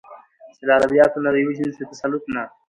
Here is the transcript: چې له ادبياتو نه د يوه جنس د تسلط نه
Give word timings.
چې 0.55 0.63
له 0.67 0.71
ادبياتو 0.77 1.23
نه 1.25 1.29
د 1.33 1.35
يوه 1.43 1.53
جنس 1.57 1.75
د 1.79 1.81
تسلط 1.91 2.23
نه 2.33 2.43